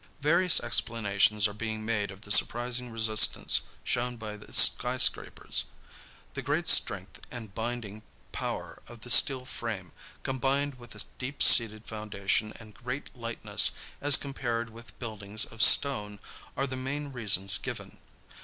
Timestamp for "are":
1.47-1.53, 16.57-16.65